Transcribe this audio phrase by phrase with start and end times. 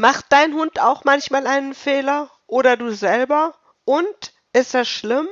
[0.00, 3.52] Macht dein Hund auch manchmal einen Fehler oder du selber?
[3.84, 5.26] Und ist das schlimm?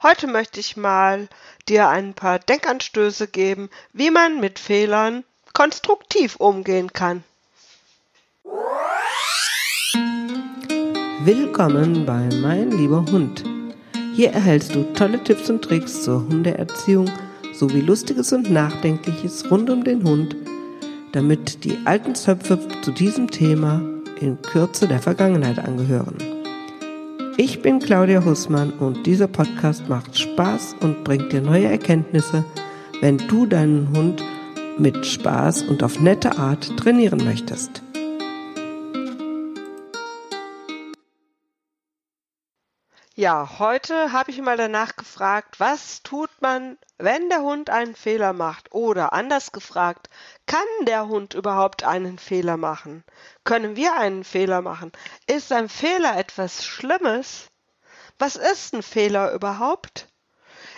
[0.00, 1.28] Heute möchte ich mal
[1.68, 5.24] dir ein paar Denkanstöße geben, wie man mit Fehlern
[5.54, 7.24] konstruktiv umgehen kann.
[11.24, 13.42] Willkommen bei Mein lieber Hund.
[14.14, 17.10] Hier erhältst du tolle Tipps und Tricks zur Hundeerziehung
[17.54, 20.36] sowie Lustiges und Nachdenkliches rund um den Hund,
[21.10, 23.91] damit die alten Zöpfe zu diesem Thema
[24.22, 26.16] in Kürze der Vergangenheit angehören.
[27.36, 32.44] Ich bin Claudia Hussmann und dieser Podcast macht Spaß und bringt dir neue Erkenntnisse,
[33.00, 34.22] wenn du deinen Hund
[34.78, 37.82] mit Spaß und auf nette Art trainieren möchtest.
[43.22, 48.32] Ja, heute habe ich mal danach gefragt, was tut man, wenn der Hund einen Fehler
[48.32, 48.74] macht?
[48.74, 50.08] Oder anders gefragt,
[50.46, 53.04] kann der Hund überhaupt einen Fehler machen?
[53.44, 54.90] Können wir einen Fehler machen?
[55.28, 57.46] Ist ein Fehler etwas Schlimmes?
[58.18, 60.08] Was ist ein Fehler überhaupt?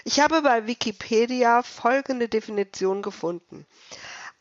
[0.04, 3.66] Ich habe bei Wikipedia folgende Definition gefunden.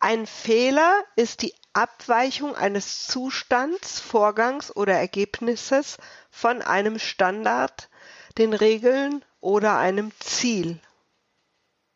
[0.01, 5.95] Ein Fehler ist die Abweichung eines Zustands, Vorgangs oder Ergebnisses
[6.29, 7.87] von einem Standard,
[8.37, 10.79] den Regeln oder einem Ziel.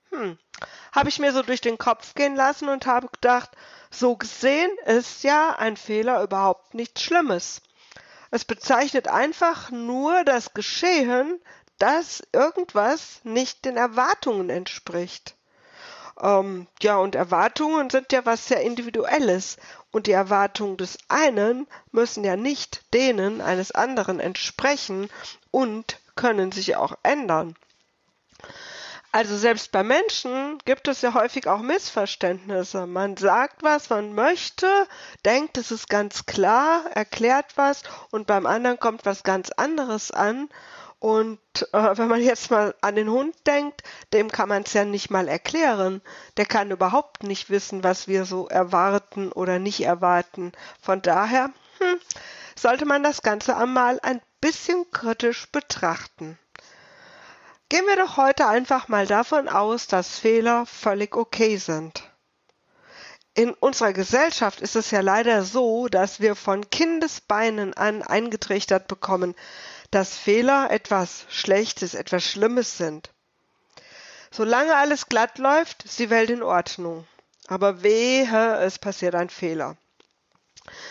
[0.10, 0.38] Hm,
[0.92, 3.52] habe ich mir so durch den Kopf gehen lassen und habe gedacht,
[3.92, 7.62] so gesehen ist ja ein Fehler überhaupt nichts Schlimmes.
[8.32, 11.40] Es bezeichnet einfach nur das Geschehen,
[11.78, 15.36] dass irgendwas nicht den Erwartungen entspricht.
[16.20, 19.58] Ähm, ja, und Erwartungen sind ja was sehr Individuelles.
[19.92, 25.10] Und die Erwartungen des einen müssen ja nicht denen eines anderen entsprechen
[25.52, 27.56] und können sich auch ändern.
[29.14, 32.86] Also selbst bei Menschen gibt es ja häufig auch Missverständnisse.
[32.86, 34.68] Man sagt was, man möchte,
[35.26, 40.50] denkt, es ist ganz klar, erklärt was und beim anderen kommt was ganz anderes an
[41.00, 41.40] und
[41.74, 45.12] äh, wenn man jetzt mal an den Hund denkt, dem kann man es ja nicht
[45.12, 46.02] mal erklären.
[46.38, 50.54] Der kann überhaupt nicht wissen, was wir so erwarten oder nicht erwarten.
[50.82, 52.00] Von daher hm,
[52.58, 56.38] sollte man das Ganze einmal ein bisschen kritisch betrachten.
[57.70, 62.04] Gehen wir doch heute einfach mal davon aus, dass Fehler völlig okay sind.
[63.34, 69.36] In unserer Gesellschaft ist es ja leider so, dass wir von Kindesbeinen an eingetrichtert bekommen,
[69.92, 73.12] dass Fehler etwas Schlechtes, etwas Schlimmes sind.
[74.32, 77.06] Solange alles glatt läuft, ist die Welt in Ordnung.
[77.48, 79.78] Aber wehe, es passiert ein Fehler.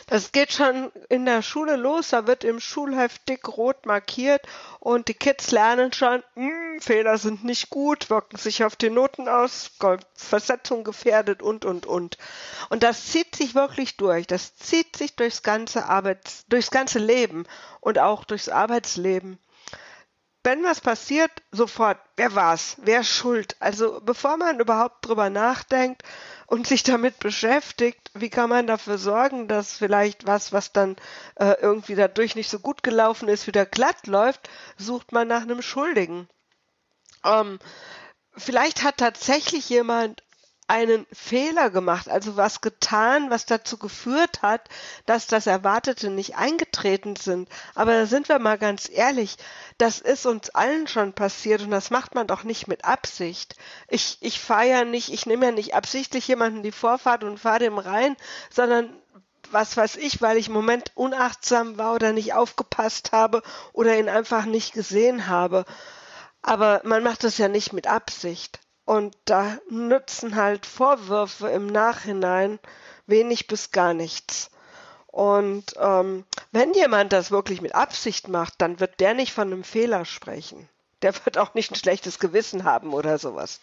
[0.06, 4.46] Das geht schon in der Schule los, da wird im Schulheft dick rot markiert
[4.80, 9.28] und die Kids lernen schon, hm, Fehler sind nicht gut, wirken sich auf die Noten
[9.28, 9.70] aus,
[10.14, 12.18] Versetzung gefährdet und und und.
[12.68, 17.46] Und das zieht sich wirklich durch, das zieht sich durchs ganze Arbeits, durchs ganze Leben
[17.80, 19.38] und auch durchs Arbeitsleben
[20.46, 23.56] wenn was passiert, sofort, wer war's, wer schuld?
[23.58, 26.04] Also bevor man überhaupt drüber nachdenkt
[26.46, 30.94] und sich damit beschäftigt, wie kann man dafür sorgen, dass vielleicht was, was dann
[31.34, 34.48] äh, irgendwie dadurch nicht so gut gelaufen ist, wieder glatt läuft,
[34.78, 36.28] sucht man nach einem Schuldigen.
[37.24, 37.58] Ähm,
[38.36, 40.22] vielleicht hat tatsächlich jemand
[40.68, 44.68] einen Fehler gemacht, also was getan, was dazu geführt hat,
[45.06, 47.48] dass das Erwartete nicht eingetreten sind.
[47.74, 49.36] Aber da sind wir mal ganz ehrlich,
[49.78, 53.54] das ist uns allen schon passiert und das macht man doch nicht mit Absicht.
[53.88, 57.60] Ich, ich fahre ja nicht, ich nehme ja nicht absichtlich jemanden die Vorfahrt und fahre
[57.60, 58.16] dem rein,
[58.50, 58.92] sondern
[59.52, 64.08] was weiß ich, weil ich im Moment unachtsam war oder nicht aufgepasst habe oder ihn
[64.08, 65.64] einfach nicht gesehen habe.
[66.42, 68.60] Aber man macht das ja nicht mit Absicht.
[68.86, 72.60] Und da nützen halt Vorwürfe im Nachhinein
[73.06, 74.50] wenig bis gar nichts.
[75.08, 79.64] Und ähm, wenn jemand das wirklich mit Absicht macht, dann wird der nicht von einem
[79.64, 80.68] Fehler sprechen.
[81.02, 83.60] Der wird auch nicht ein schlechtes Gewissen haben oder sowas.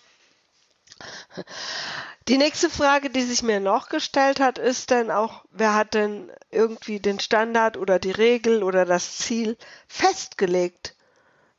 [2.27, 6.31] Die nächste Frage, die sich mir noch gestellt hat, ist denn auch, wer hat denn
[6.51, 9.57] irgendwie den Standard oder die Regel oder das Ziel
[9.87, 10.95] festgelegt?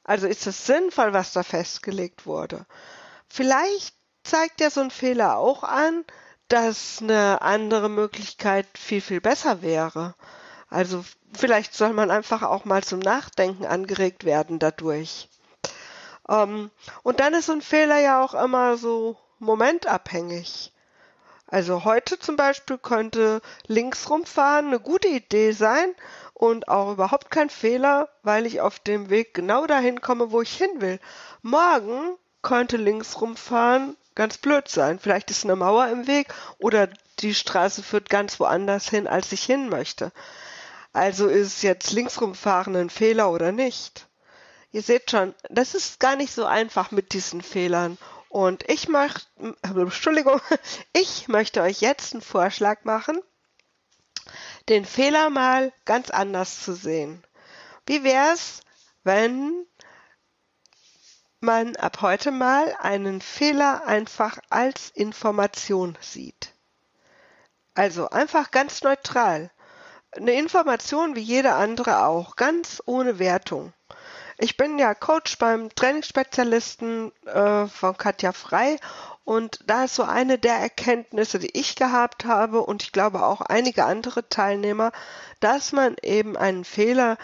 [0.04, 2.66] Also ist es sinnvoll, was da festgelegt wurde?
[3.36, 6.04] Vielleicht zeigt ja so ein Fehler auch an,
[6.46, 10.14] dass eine andere Möglichkeit viel, viel besser wäre.
[10.68, 15.28] Also vielleicht soll man einfach auch mal zum Nachdenken angeregt werden dadurch.
[16.28, 16.70] Ähm,
[17.02, 20.72] und dann ist so ein Fehler ja auch immer so momentabhängig.
[21.48, 25.92] Also heute zum Beispiel könnte links rumfahren eine gute Idee sein
[26.34, 30.56] und auch überhaupt kein Fehler, weil ich auf dem Weg genau dahin komme, wo ich
[30.56, 31.00] hin will.
[31.42, 34.98] Morgen könnte links rumfahren ganz blöd sein.
[35.00, 36.88] Vielleicht ist eine Mauer im Weg oder
[37.18, 40.12] die Straße führt ganz woanders hin, als ich hin möchte.
[40.92, 44.06] Also ist jetzt linksrumfahren ein Fehler oder nicht?
[44.70, 47.98] Ihr seht schon, das ist gar nicht so einfach mit diesen Fehlern.
[48.28, 49.26] Und ich möchte,
[49.62, 50.40] Entschuldigung,
[50.92, 53.20] ich möchte euch jetzt einen Vorschlag machen,
[54.68, 57.24] den Fehler mal ganz anders zu sehen.
[57.86, 58.62] Wie wär's,
[59.02, 59.66] wenn
[61.44, 66.52] man ab heute mal einen Fehler einfach als Information sieht?
[67.74, 69.50] Also einfach ganz neutral.
[70.12, 73.72] Eine Information wie jede andere auch, ganz ohne Wertung.
[74.38, 78.78] Ich bin ja Coach beim Trainingsspezialisten äh, von Katja Frei
[79.24, 83.40] und da ist so eine der Erkenntnisse, die ich gehabt habe und ich glaube auch
[83.40, 84.92] einige andere Teilnehmer,
[85.40, 87.16] dass man eben einen Fehler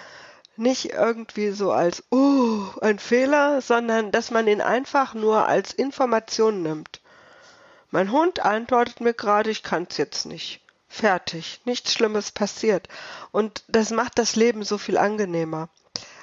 [0.60, 6.62] nicht irgendwie so als, oh, ein Fehler, sondern dass man ihn einfach nur als Information
[6.62, 7.00] nimmt.
[7.90, 10.60] Mein Hund antwortet mir gerade, ich kann's jetzt nicht.
[10.88, 11.60] Fertig.
[11.64, 12.88] Nichts Schlimmes passiert.
[13.32, 15.68] Und das macht das Leben so viel angenehmer.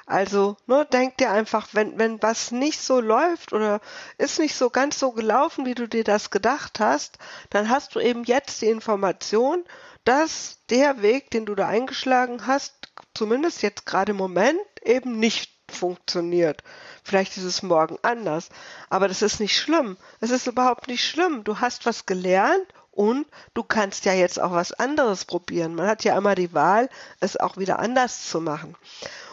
[0.08, 3.80] Also, nur ne, denk dir einfach, wenn, wenn was nicht so läuft oder
[4.16, 7.18] ist nicht so ganz so gelaufen, wie du dir das gedacht hast,
[7.50, 9.64] dann hast du eben jetzt die Information,
[10.08, 12.72] dass der Weg, den du da eingeschlagen hast,
[13.14, 16.62] zumindest jetzt gerade im Moment eben nicht funktioniert.
[17.04, 18.48] Vielleicht ist es morgen anders,
[18.88, 19.98] aber das ist nicht schlimm.
[20.20, 21.44] Es ist überhaupt nicht schlimm.
[21.44, 25.74] Du hast was gelernt und du kannst ja jetzt auch was anderes probieren.
[25.74, 26.88] Man hat ja immer die Wahl,
[27.20, 28.76] es auch wieder anders zu machen.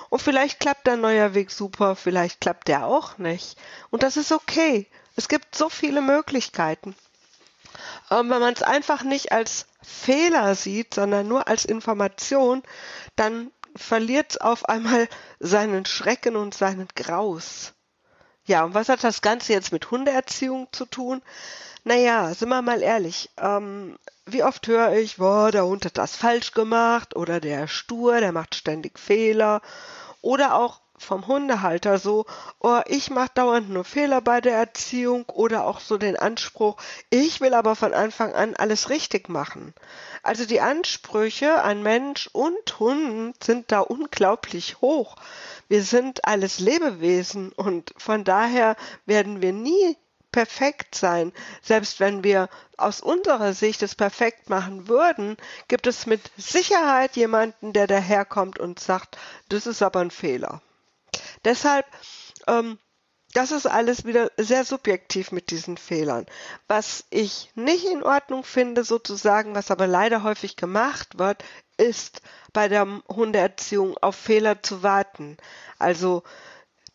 [0.09, 3.57] Und vielleicht klappt dein neuer Weg super, vielleicht klappt der auch nicht.
[3.91, 4.87] Und das ist okay.
[5.15, 6.97] Es gibt so viele Möglichkeiten.
[8.11, 12.63] Ähm, wenn man es einfach nicht als Fehler sieht, sondern nur als Information,
[13.15, 15.07] dann verliert es auf einmal
[15.39, 17.73] seinen Schrecken und seinen Graus.
[18.45, 21.21] Ja, und was hat das Ganze jetzt mit Hundeerziehung zu tun?
[21.83, 26.15] Naja, sind wir mal ehrlich, ähm, wie oft höre ich, boah, der Hund hat das
[26.15, 29.61] falsch gemacht oder der stur, der macht ständig Fehler
[30.21, 32.25] oder auch vom Hundehalter so,
[32.59, 36.77] oh, ich mache dauernd nur Fehler bei der Erziehung oder auch so den Anspruch,
[37.09, 39.73] ich will aber von Anfang an alles richtig machen.
[40.23, 45.15] Also die Ansprüche an Mensch und Hund sind da unglaublich hoch.
[45.67, 48.75] Wir sind alles Lebewesen und von daher
[49.05, 49.97] werden wir nie
[50.31, 51.31] perfekt sein.
[51.61, 55.37] Selbst wenn wir aus unserer Sicht es perfekt machen würden,
[55.69, 60.61] gibt es mit Sicherheit jemanden, der daherkommt und sagt, das ist aber ein Fehler.
[61.45, 61.85] Deshalb,
[62.47, 62.79] ähm,
[63.33, 66.25] das ist alles wieder sehr subjektiv mit diesen Fehlern.
[66.67, 71.43] Was ich nicht in Ordnung finde, sozusagen, was aber leider häufig gemacht wird,
[71.77, 72.21] ist
[72.53, 75.37] bei der Hundeerziehung auf Fehler zu warten.
[75.77, 76.23] Also,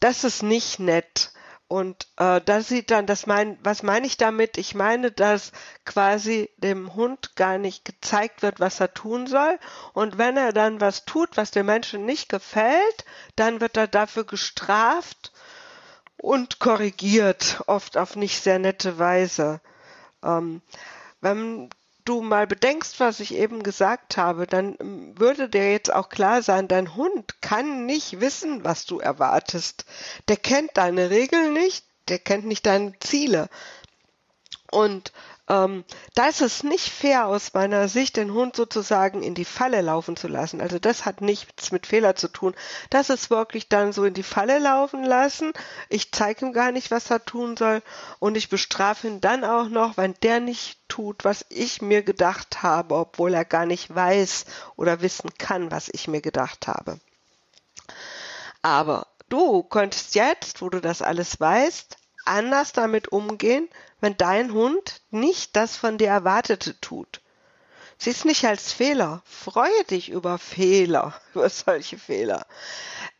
[0.00, 1.32] das ist nicht nett.
[1.70, 4.58] Und äh, da sieht dann, das mein, was meine ich damit?
[4.58, 5.52] Ich meine, dass
[5.84, 9.56] quasi dem Hund gar nicht gezeigt wird, was er tun soll.
[9.92, 13.04] Und wenn er dann was tut, was dem Menschen nicht gefällt,
[13.36, 15.30] dann wird er dafür gestraft
[16.16, 19.60] und korrigiert, oft auf nicht sehr nette Weise.
[20.24, 20.62] Ähm,
[21.20, 21.70] wenn
[22.04, 26.42] du mal bedenkst, was ich eben gesagt habe, dann ähm, würde dir jetzt auch klar
[26.42, 29.84] sein, dein Hund kann nicht wissen, was du erwartest.
[30.28, 33.48] Der kennt deine Regeln nicht, der kennt nicht deine Ziele.
[34.70, 35.12] Und
[35.50, 39.80] ähm, da ist es nicht fair aus meiner Sicht, den Hund sozusagen in die Falle
[39.80, 40.60] laufen zu lassen.
[40.60, 42.54] Also das hat nichts mit Fehler zu tun.
[42.88, 45.52] Das ist wirklich dann so in die Falle laufen lassen.
[45.88, 47.82] Ich zeige ihm gar nicht, was er tun soll
[48.20, 52.62] und ich bestrafe ihn dann auch noch, wenn der nicht tut, was ich mir gedacht
[52.62, 54.44] habe, obwohl er gar nicht weiß
[54.76, 57.00] oder wissen kann, was ich mir gedacht habe.
[58.62, 61.96] Aber du könntest jetzt, wo du das alles weißt,
[62.30, 63.68] anders damit umgehen,
[64.00, 67.20] wenn dein Hund nicht das von dir Erwartete tut.
[67.98, 69.22] Sieh es nicht als Fehler.
[69.26, 72.46] Freue dich über Fehler, über solche Fehler.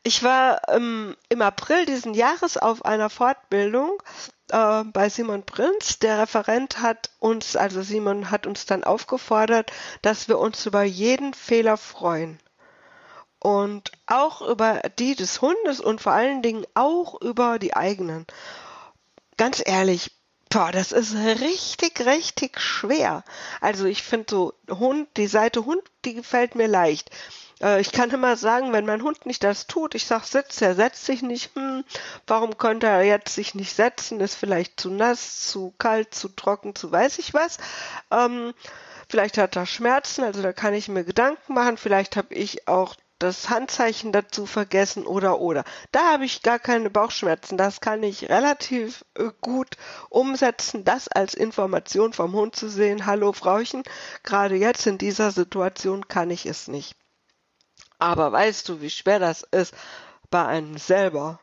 [0.03, 4.03] Ich war ähm, im April diesen Jahres auf einer Fortbildung
[4.51, 5.99] äh, bei Simon Prinz.
[5.99, 11.35] Der Referent hat uns, also Simon hat uns dann aufgefordert, dass wir uns über jeden
[11.35, 12.39] Fehler freuen.
[13.39, 18.27] Und auch über die des Hundes und vor allen Dingen auch über die eigenen.
[19.41, 20.11] Ganz ehrlich,
[20.51, 23.25] Boah, das ist richtig, richtig schwer.
[23.63, 27.11] Also ich finde so Hund, die Seite Hund, die gefällt mir leicht.
[27.63, 30.75] Äh, ich kann immer sagen, wenn mein Hund nicht das tut, ich sag, sitzt er,
[30.75, 31.85] setzt sich nicht, hm,
[32.27, 34.21] warum könnte er jetzt sich nicht setzen?
[34.21, 37.57] Ist vielleicht zu nass, zu kalt, zu trocken, zu weiß ich was.
[38.11, 38.53] Ähm,
[39.09, 41.79] vielleicht hat er Schmerzen, also da kann ich mir Gedanken machen.
[41.79, 45.65] Vielleicht habe ich auch das Handzeichen dazu vergessen oder oder.
[45.93, 47.57] Da habe ich gar keine Bauchschmerzen.
[47.57, 49.77] Das kann ich relativ äh, gut
[50.09, 53.07] umsetzen, das als Information vom Hund zu sehen.
[53.07, 53.85] Hallo Frauchen,
[54.25, 56.97] gerade jetzt in dieser Situation kann ich es nicht.
[57.99, 59.75] Aber weißt du, wie schwer das ist
[60.31, 61.41] bei einem selber?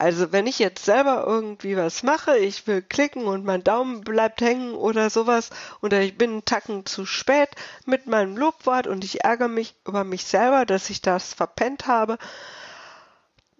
[0.00, 4.40] Also wenn ich jetzt selber irgendwie was mache, ich will klicken und mein Daumen bleibt
[4.40, 5.50] hängen oder sowas
[5.82, 7.50] oder ich bin einen Tacken zu spät
[7.84, 12.16] mit meinem Lobwort und ich ärgere mich über mich selber, dass ich das verpennt habe,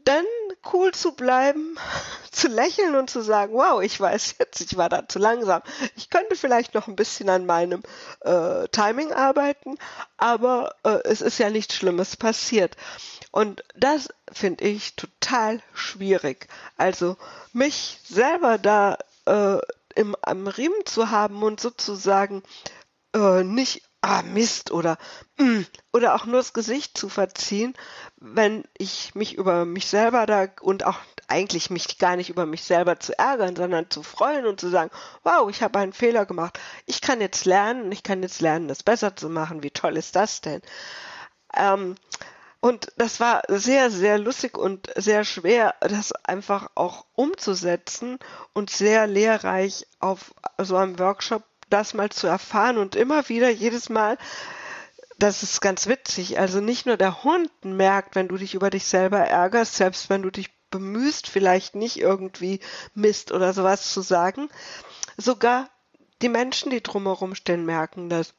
[0.04, 0.24] dann
[0.72, 1.78] cool zu bleiben,
[2.30, 5.62] zu lächeln und zu sagen, wow, ich weiß jetzt, ich war da zu langsam.
[5.96, 7.82] Ich könnte vielleicht noch ein bisschen an meinem
[8.20, 9.76] äh, Timing arbeiten,
[10.16, 12.76] aber äh, es ist ja nichts Schlimmes passiert.
[13.32, 16.48] Und das finde ich total schwierig.
[16.76, 17.16] Also
[17.52, 19.58] mich selber da äh,
[19.94, 22.42] im, am Riemen zu haben und sozusagen
[23.14, 24.96] äh, nicht ah Mist oder
[25.38, 27.74] mm, oder auch nur das Gesicht zu verziehen,
[28.16, 32.64] wenn ich mich über mich selber da und auch eigentlich mich gar nicht über mich
[32.64, 34.90] selber zu ärgern, sondern zu freuen und zu sagen,
[35.22, 36.58] wow, ich habe einen Fehler gemacht.
[36.86, 39.62] Ich kann jetzt lernen, ich kann jetzt lernen, das besser zu machen.
[39.62, 40.60] Wie toll ist das denn?
[41.56, 41.94] Ähm,
[42.60, 48.18] und das war sehr, sehr lustig und sehr schwer, das einfach auch umzusetzen
[48.52, 53.88] und sehr lehrreich auf so einem Workshop das mal zu erfahren und immer wieder jedes
[53.88, 54.18] Mal,
[55.18, 56.38] das ist ganz witzig.
[56.38, 60.22] Also nicht nur der Hund merkt, wenn du dich über dich selber ärgerst, selbst wenn
[60.22, 62.60] du dich bemühst, vielleicht nicht irgendwie
[62.94, 64.48] Mist oder sowas zu sagen,
[65.16, 65.68] sogar
[66.22, 68.34] die Menschen, die drumherum stehen, merken das.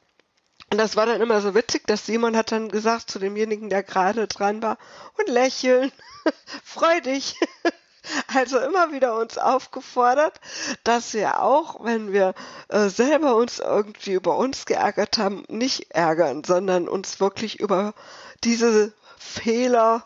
[0.70, 3.82] Und das war dann immer so witzig, dass Simon hat dann gesagt zu demjenigen, der
[3.82, 4.78] gerade dran war,
[5.18, 5.92] und lächeln,
[6.64, 7.36] freu dich.
[8.34, 10.40] Also immer wieder uns aufgefordert,
[10.84, 12.34] dass wir auch, wenn wir
[12.68, 17.94] äh, selber uns irgendwie über uns geärgert haben, nicht ärgern, sondern uns wirklich über
[18.42, 20.04] diese Fehler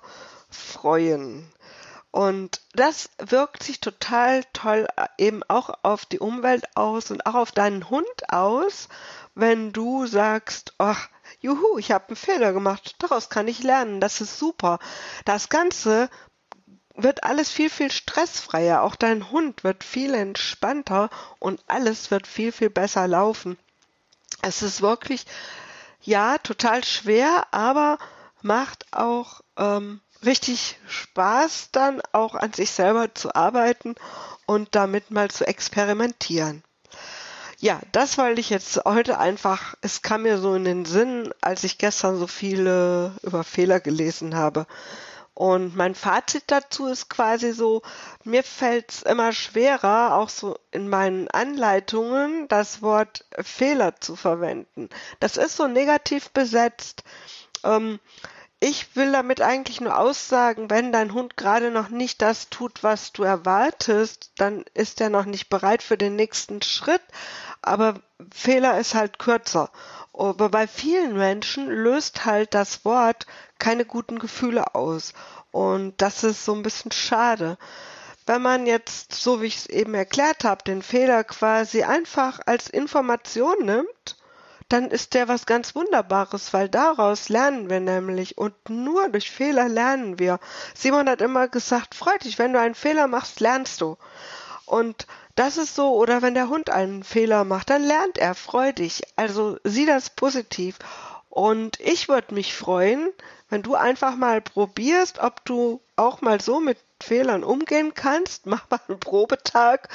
[0.50, 1.50] freuen.
[2.16, 7.34] Und das wirkt sich total toll äh, eben auch auf die Umwelt aus und auch
[7.34, 8.88] auf deinen Hund aus,
[9.34, 11.10] wenn du sagst, ach,
[11.40, 14.78] juhu, ich habe einen Fehler gemacht, daraus kann ich lernen, das ist super.
[15.26, 16.08] Das Ganze
[16.96, 18.82] wird alles viel, viel stressfreier.
[18.82, 23.58] Auch dein Hund wird viel entspannter und alles wird viel, viel besser laufen.
[24.42, 25.24] Es ist wirklich,
[26.02, 27.98] ja, total schwer, aber
[28.42, 33.94] macht auch ähm, richtig Spaß, dann auch an sich selber zu arbeiten
[34.46, 36.62] und damit mal zu experimentieren.
[37.58, 41.64] Ja, das wollte ich jetzt heute einfach, es kam mir so in den Sinn, als
[41.64, 44.66] ich gestern so viele über Fehler gelesen habe.
[45.36, 47.82] Und mein Fazit dazu ist quasi so,
[48.24, 54.88] mir fällt es immer schwerer, auch so in meinen Anleitungen das Wort Fehler zu verwenden.
[55.20, 57.04] Das ist so negativ besetzt.
[57.64, 58.00] Ähm,
[58.60, 63.12] ich will damit eigentlich nur aussagen, wenn dein Hund gerade noch nicht das tut, was
[63.12, 67.02] du erwartest, dann ist er noch nicht bereit für den nächsten Schritt.
[67.60, 68.00] Aber
[68.32, 69.70] Fehler ist halt kürzer.
[70.16, 73.26] Aber bei vielen Menschen löst halt das Wort
[73.58, 75.12] keine guten Gefühle aus.
[75.50, 77.58] Und das ist so ein bisschen schade.
[78.24, 82.68] Wenn man jetzt, so wie ich es eben erklärt habe, den Fehler quasi einfach als
[82.68, 84.16] Information nimmt,
[84.68, 89.68] dann ist der was ganz Wunderbares, weil daraus lernen wir nämlich und nur durch Fehler
[89.68, 90.40] lernen wir.
[90.74, 93.96] Simon hat immer gesagt, freu dich, wenn du einen Fehler machst, lernst du.
[94.64, 95.06] Und
[95.36, 99.02] das ist so, oder wenn der Hund einen Fehler macht, dann lernt er, freu dich.
[99.16, 100.78] Also sieh das positiv.
[101.30, 103.10] Und ich würde mich freuen,
[103.48, 108.46] wenn du einfach mal probierst, ob du auch mal so mit Fehlern umgehen kannst.
[108.46, 109.88] Mach mal einen Probetag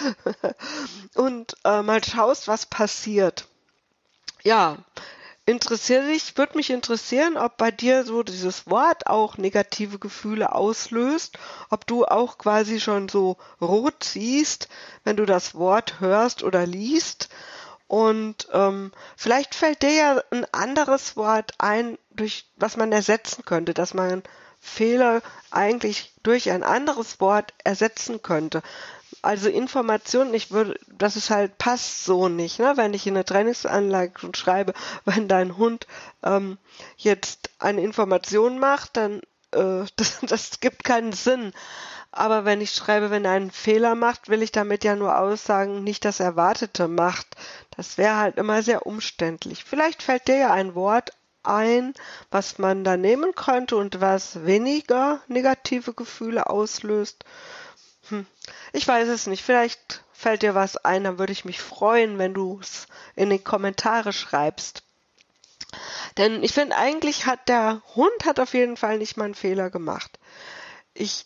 [1.15, 3.47] und äh, mal schaust, was passiert
[4.43, 4.77] ja,
[5.51, 11.37] interessiert dich, würde mich interessieren, ob bei dir so dieses Wort auch negative Gefühle auslöst,
[11.69, 14.69] ob du auch quasi schon so rot siehst,
[15.03, 17.29] wenn du das Wort hörst oder liest.
[17.87, 23.73] Und ähm, vielleicht fällt dir ja ein anderes Wort ein, durch was man ersetzen könnte,
[23.73, 24.23] dass man
[24.61, 28.61] Fehler eigentlich durch ein anderes Wort ersetzen könnte
[29.21, 32.73] also Informationen, ich würde, das ist halt, passt so nicht, ne?
[32.75, 34.73] Wenn ich in der Trainingsanlage schon schreibe,
[35.05, 35.87] wenn dein Hund
[36.23, 36.57] ähm,
[36.97, 41.53] jetzt eine Information macht, dann äh, das, das gibt keinen Sinn.
[42.13, 45.83] Aber wenn ich schreibe, wenn er einen Fehler macht, will ich damit ja nur aussagen,
[45.83, 47.27] nicht das Erwartete macht.
[47.77, 49.63] Das wäre halt immer sehr umständlich.
[49.63, 51.13] Vielleicht fällt dir ja ein Wort
[51.43, 51.93] ein,
[52.29, 57.23] was man da nehmen könnte und was weniger negative Gefühle auslöst.
[58.09, 58.25] Hm.
[58.73, 59.43] Ich weiß es nicht.
[59.43, 63.39] Vielleicht fällt dir was ein, dann würde ich mich freuen, wenn du es in die
[63.39, 64.83] Kommentare schreibst.
[66.17, 69.69] Denn ich finde, eigentlich hat der Hund hat auf jeden Fall nicht mal einen Fehler
[69.69, 70.19] gemacht.
[70.93, 71.25] Ich,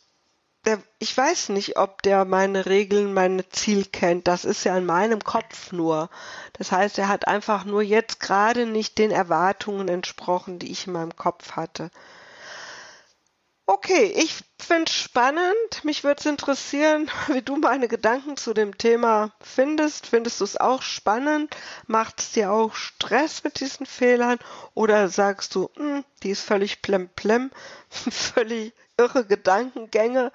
[0.65, 4.27] der, ich weiß nicht, ob der meine Regeln, meine Ziel kennt.
[4.27, 6.10] Das ist ja in meinem Kopf nur.
[6.53, 10.94] Das heißt, er hat einfach nur jetzt gerade nicht den Erwartungen entsprochen, die ich in
[10.94, 11.89] meinem Kopf hatte.
[13.68, 15.84] Okay, ich finde spannend.
[15.84, 20.06] Mich würde es interessieren, wie du meine Gedanken zu dem Thema findest.
[20.06, 21.56] Findest du es auch spannend?
[21.88, 24.38] Macht es dir auch Stress mit diesen Fehlern?
[24.76, 27.50] Oder sagst du, hm, die ist völlig plemplem,
[27.90, 30.32] völlig irre Gedankengänge?